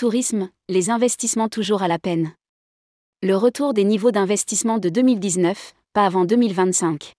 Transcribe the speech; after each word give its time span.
Tourisme, 0.00 0.48
les 0.70 0.88
investissements 0.88 1.50
toujours 1.50 1.82
à 1.82 1.86
la 1.86 1.98
peine. 1.98 2.32
Le 3.22 3.36
retour 3.36 3.74
des 3.74 3.84
niveaux 3.84 4.12
d'investissement 4.12 4.78
de 4.78 4.88
2019, 4.88 5.74
pas 5.92 6.06
avant 6.06 6.24
2025. 6.24 7.12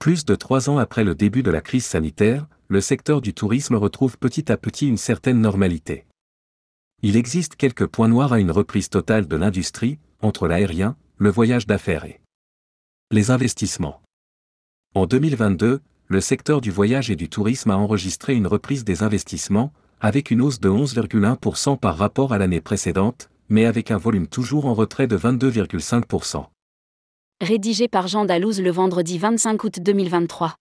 Plus 0.00 0.24
de 0.24 0.34
trois 0.34 0.68
ans 0.68 0.78
après 0.78 1.04
le 1.04 1.14
début 1.14 1.44
de 1.44 1.52
la 1.52 1.60
crise 1.60 1.84
sanitaire, 1.84 2.48
le 2.66 2.80
secteur 2.80 3.20
du 3.20 3.34
tourisme 3.34 3.76
retrouve 3.76 4.18
petit 4.18 4.50
à 4.50 4.56
petit 4.56 4.88
une 4.88 4.96
certaine 4.96 5.40
normalité. 5.40 6.04
Il 7.02 7.16
existe 7.16 7.54
quelques 7.54 7.86
points 7.86 8.08
noirs 8.08 8.32
à 8.32 8.40
une 8.40 8.50
reprise 8.50 8.88
totale 8.88 9.28
de 9.28 9.36
l'industrie, 9.36 10.00
entre 10.22 10.48
l'aérien, 10.48 10.96
le 11.18 11.30
voyage 11.30 11.68
d'affaires 11.68 12.04
et 12.04 12.20
les 13.12 13.30
investissements. 13.30 14.02
En 14.96 15.06
2022, 15.06 15.80
le 16.08 16.20
secteur 16.20 16.60
du 16.60 16.72
voyage 16.72 17.12
et 17.12 17.16
du 17.16 17.28
tourisme 17.28 17.70
a 17.70 17.76
enregistré 17.76 18.34
une 18.34 18.48
reprise 18.48 18.82
des 18.82 19.04
investissements, 19.04 19.72
avec 20.02 20.32
une 20.32 20.42
hausse 20.42 20.58
de 20.58 20.68
11,1% 20.68 21.78
par 21.78 21.96
rapport 21.96 22.32
à 22.32 22.38
l'année 22.38 22.60
précédente, 22.60 23.30
mais 23.48 23.66
avec 23.66 23.92
un 23.92 23.98
volume 23.98 24.26
toujours 24.26 24.66
en 24.66 24.74
retrait 24.74 25.06
de 25.06 25.16
22,5%. 25.16 26.44
Rédigé 27.40 27.86
par 27.86 28.08
Jean 28.08 28.24
Dalouse 28.24 28.60
le 28.60 28.70
vendredi 28.72 29.18
25 29.18 29.62
août 29.62 29.78
2023. 29.80 30.56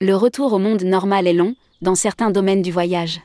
Le 0.00 0.16
retour 0.16 0.52
au 0.52 0.58
monde 0.58 0.82
normal 0.82 1.28
est 1.28 1.32
long, 1.32 1.54
dans 1.82 1.94
certains 1.94 2.30
domaines 2.30 2.62
du 2.62 2.72
voyage. 2.72 3.20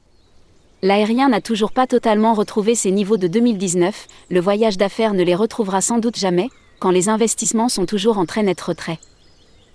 L'aérien 0.84 1.30
n'a 1.30 1.42
toujours 1.42 1.72
pas 1.72 1.88
totalement 1.88 2.36
retrouvé 2.36 2.76
ses 2.76 2.92
niveaux 2.92 3.17
de 3.17 3.28
2019, 3.28 4.08
le 4.30 4.40
voyage 4.40 4.78
d'affaires 4.78 5.16
ne 5.16 5.23
les 5.23 5.34
retrouvera 5.34 5.81
sans 5.81 5.98
doute 5.98 6.17
jamais, 6.17 6.50
quand 6.78 6.92
les 6.92 7.09
investissements 7.09 7.70
sont 7.70 7.88
toujours 7.88 8.20
en 8.20 8.28
très 8.28 8.44
net 8.44 8.62
retrait. 8.62 9.00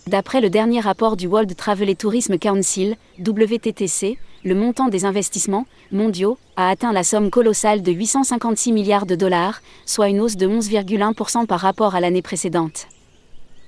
D'après 0.06 0.40
le 0.40 0.50
dernier 0.50 0.80
rapport 0.80 1.16
du 1.16 1.26
World 1.26 1.54
Travel 1.56 1.90
and 1.90 1.94
Tourism 1.94 2.38
Council, 2.38 2.96
WTTC, 3.18 4.18
le 4.44 4.54
montant 4.54 4.88
des 4.88 5.04
investissements 5.04 5.66
mondiaux 5.92 6.38
a 6.56 6.68
atteint 6.68 6.92
la 6.92 7.04
somme 7.04 7.30
colossale 7.30 7.82
de 7.82 7.92
856 7.92 8.72
milliards 8.72 9.06
de 9.06 9.14
dollars, 9.14 9.62
soit 9.86 10.08
une 10.08 10.20
hausse 10.20 10.36
de 10.36 10.48
11,1% 10.48 11.46
par 11.46 11.60
rapport 11.60 11.94
à 11.94 12.00
l'année 12.00 12.22
précédente. 12.22 12.88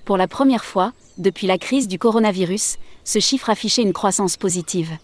Pour 0.05 0.16
la 0.16 0.27
première 0.27 0.64
fois, 0.64 0.92
depuis 1.18 1.46
la 1.46 1.58
crise 1.58 1.88
du 1.88 1.98
coronavirus, 1.98 2.78
ce 3.05 3.20
chiffre 3.20 3.48
affichait 3.48 3.82
une 3.82 3.92
croissance 3.92 4.36
positive 4.36 4.98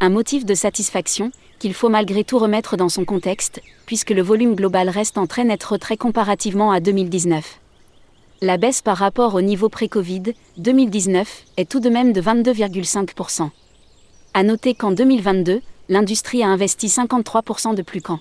un 0.00 0.10
motif 0.10 0.44
de 0.44 0.54
satisfaction, 0.54 1.32
qu'il 1.58 1.74
faut 1.74 1.88
malgré 1.88 2.22
tout 2.22 2.38
remettre 2.38 2.76
dans 2.76 2.88
son 2.88 3.04
contexte, 3.04 3.60
puisque 3.84 4.10
le 4.10 4.22
volume 4.22 4.54
global 4.54 4.88
reste 4.88 5.18
en 5.18 5.26
très 5.26 5.44
net 5.44 5.62
retrait 5.64 5.96
comparativement 5.96 6.70
à 6.70 6.78
2019. 6.78 7.58
La 8.40 8.56
baisse 8.56 8.82
par 8.82 8.96
rapport 8.96 9.34
au 9.34 9.40
niveau 9.40 9.68
pré-Covid, 9.68 10.22
2019, 10.58 11.44
est 11.56 11.68
tout 11.68 11.80
de 11.80 11.88
même 11.88 12.12
de 12.12 12.22
22,5%. 12.22 13.50
À 14.32 14.42
noter 14.44 14.74
qu'en 14.74 14.92
2022, 14.92 15.60
l'industrie 15.88 16.44
a 16.44 16.46
investi 16.46 16.86
53% 16.86 17.74
de 17.74 17.82
plus 17.82 18.00
qu'en 18.00 18.20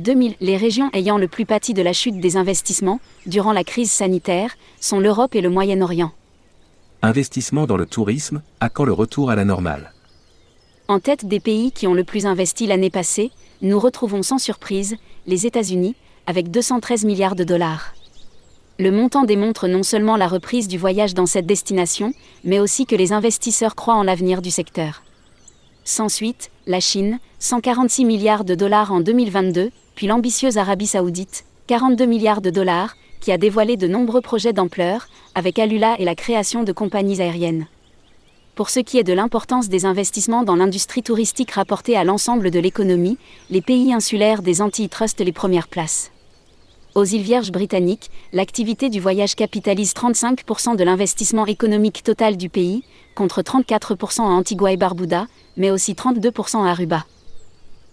2000. 0.00 0.34
Les 0.40 0.58
régions 0.58 0.90
ayant 0.92 1.16
le 1.16 1.28
plus 1.28 1.46
pâti 1.46 1.72
de 1.72 1.80
la 1.80 1.94
chute 1.94 2.20
des 2.20 2.36
investissements, 2.36 3.00
durant 3.24 3.54
la 3.54 3.64
crise 3.64 3.90
sanitaire, 3.90 4.54
sont 4.82 5.00
l'Europe 5.00 5.34
et 5.34 5.40
le 5.40 5.48
Moyen-Orient. 5.48 6.12
Investissement 7.00 7.66
dans 7.66 7.78
le 7.78 7.86
tourisme, 7.86 8.42
à 8.60 8.68
quand 8.68 8.84
le 8.84 8.92
retour 8.92 9.30
à 9.30 9.34
la 9.34 9.46
normale? 9.46 9.94
En 10.88 11.00
tête 11.00 11.24
des 11.24 11.40
pays 11.40 11.72
qui 11.72 11.86
ont 11.86 11.94
le 11.94 12.04
plus 12.04 12.26
investi 12.26 12.66
l'année 12.66 12.90
passée, 12.90 13.30
nous 13.62 13.80
retrouvons 13.80 14.22
sans 14.22 14.38
surprise 14.38 14.96
les 15.26 15.46
États-Unis, 15.46 15.96
avec 16.26 16.50
213 16.50 17.06
milliards 17.06 17.34
de 17.34 17.44
dollars. 17.44 17.94
Le 18.82 18.90
montant 18.90 19.22
démontre 19.22 19.68
non 19.68 19.84
seulement 19.84 20.16
la 20.16 20.26
reprise 20.26 20.66
du 20.66 20.76
voyage 20.76 21.14
dans 21.14 21.26
cette 21.26 21.46
destination, 21.46 22.12
mais 22.42 22.58
aussi 22.58 22.84
que 22.84 22.96
les 22.96 23.12
investisseurs 23.12 23.76
croient 23.76 23.94
en 23.94 24.02
l'avenir 24.02 24.42
du 24.42 24.50
secteur. 24.50 25.04
Sans 25.84 26.08
suite, 26.08 26.50
la 26.66 26.80
Chine, 26.80 27.20
146 27.38 28.04
milliards 28.04 28.42
de 28.42 28.56
dollars 28.56 28.92
en 28.92 28.98
2022, 28.98 29.70
puis 29.94 30.08
l'ambitieuse 30.08 30.58
Arabie 30.58 30.88
saoudite, 30.88 31.44
42 31.68 32.06
milliards 32.06 32.40
de 32.40 32.50
dollars, 32.50 32.96
qui 33.20 33.30
a 33.30 33.38
dévoilé 33.38 33.76
de 33.76 33.86
nombreux 33.86 34.20
projets 34.20 34.52
d'ampleur, 34.52 35.06
avec 35.36 35.60
Alula 35.60 35.94
et 36.00 36.04
la 36.04 36.16
création 36.16 36.64
de 36.64 36.72
compagnies 36.72 37.22
aériennes. 37.22 37.68
Pour 38.56 38.68
ce 38.68 38.80
qui 38.80 38.98
est 38.98 39.04
de 39.04 39.12
l'importance 39.12 39.68
des 39.68 39.86
investissements 39.86 40.42
dans 40.42 40.56
l'industrie 40.56 41.04
touristique 41.04 41.52
rapportée 41.52 41.96
à 41.96 42.02
l'ensemble 42.02 42.50
de 42.50 42.58
l'économie, 42.58 43.18
les 43.48 43.62
pays 43.62 43.94
insulaires 43.94 44.42
des 44.42 44.60
Antilles 44.60 44.88
trustent 44.88 45.20
les 45.20 45.30
premières 45.30 45.68
places. 45.68 46.11
Aux 46.94 47.04
îles 47.06 47.22
Vierges 47.22 47.52
britanniques, 47.52 48.10
l'activité 48.34 48.90
du 48.90 49.00
voyage 49.00 49.34
capitalise 49.34 49.94
35% 49.94 50.76
de 50.76 50.84
l'investissement 50.84 51.46
économique 51.46 52.02
total 52.02 52.36
du 52.36 52.50
pays, 52.50 52.84
contre 53.14 53.40
34% 53.40 54.20
à 54.20 54.24
Antigua 54.24 54.72
et 54.72 54.76
Barbuda, 54.76 55.26
mais 55.56 55.70
aussi 55.70 55.94
32% 55.94 56.66
à 56.66 56.70
Aruba. 56.70 57.06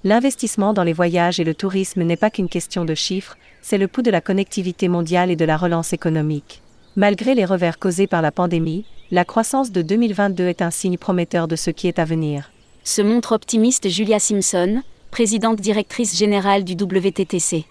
L'investissement 0.03 0.73
dans 0.73 0.83
les 0.83 0.91
voyages 0.91 1.39
et 1.39 1.45
le 1.45 1.55
tourisme 1.55 2.03
n'est 2.03 2.17
pas 2.17 2.29
qu'une 2.29 2.49
question 2.49 2.83
de 2.83 2.93
chiffres, 2.93 3.37
c'est 3.61 3.77
le 3.77 3.87
pouls 3.87 4.01
de 4.01 4.11
la 4.11 4.19
connectivité 4.19 4.89
mondiale 4.89 5.31
et 5.31 5.37
de 5.37 5.45
la 5.45 5.55
relance 5.55 5.93
économique. 5.93 6.61
Malgré 6.97 7.35
les 7.35 7.45
revers 7.45 7.79
causés 7.79 8.07
par 8.07 8.21
la 8.21 8.33
pandémie, 8.33 8.83
la 9.11 9.23
croissance 9.23 9.71
de 9.71 9.81
2022 9.81 10.45
est 10.47 10.61
un 10.61 10.71
signe 10.71 10.97
prometteur 10.97 11.47
de 11.47 11.55
ce 11.55 11.69
qui 11.69 11.87
est 11.87 11.99
à 11.99 12.05
venir. 12.05 12.51
Se 12.83 13.01
montre 13.01 13.31
optimiste 13.31 13.87
Julia 13.87 14.19
Simpson, 14.19 14.81
présidente 15.09 15.61
directrice 15.61 16.17
générale 16.17 16.65
du 16.65 16.73
WTTC. 16.73 17.65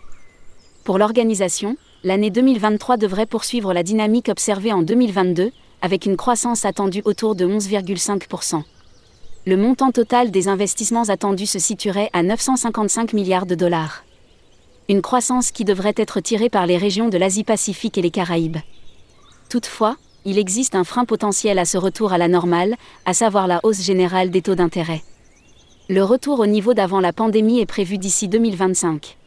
Pour 0.88 0.96
l'organisation, 0.96 1.76
l'année 2.02 2.30
2023 2.30 2.96
devrait 2.96 3.26
poursuivre 3.26 3.74
la 3.74 3.82
dynamique 3.82 4.30
observée 4.30 4.72
en 4.72 4.80
2022, 4.80 5.50
avec 5.82 6.06
une 6.06 6.16
croissance 6.16 6.64
attendue 6.64 7.02
autour 7.04 7.34
de 7.34 7.44
11,5%. 7.44 8.62
Le 9.46 9.56
montant 9.58 9.90
total 9.90 10.30
des 10.30 10.48
investissements 10.48 11.10
attendus 11.10 11.44
se 11.44 11.58
situerait 11.58 12.08
à 12.14 12.22
955 12.22 13.12
milliards 13.12 13.44
de 13.44 13.54
dollars. 13.54 14.02
Une 14.88 15.02
croissance 15.02 15.50
qui 15.50 15.66
devrait 15.66 15.92
être 15.94 16.20
tirée 16.20 16.48
par 16.48 16.64
les 16.64 16.78
régions 16.78 17.10
de 17.10 17.18
l'Asie-Pacifique 17.18 17.98
et 17.98 18.02
les 18.02 18.10
Caraïbes. 18.10 18.56
Toutefois, 19.50 19.98
il 20.24 20.38
existe 20.38 20.74
un 20.74 20.84
frein 20.84 21.04
potentiel 21.04 21.58
à 21.58 21.66
ce 21.66 21.76
retour 21.76 22.14
à 22.14 22.18
la 22.18 22.28
normale, 22.28 22.76
à 23.04 23.12
savoir 23.12 23.46
la 23.46 23.60
hausse 23.62 23.82
générale 23.82 24.30
des 24.30 24.40
taux 24.40 24.54
d'intérêt. 24.54 25.02
Le 25.90 26.02
retour 26.02 26.40
au 26.40 26.46
niveau 26.46 26.72
d'avant 26.72 27.00
la 27.00 27.12
pandémie 27.12 27.60
est 27.60 27.66
prévu 27.66 27.98
d'ici 27.98 28.26
2025. 28.26 29.17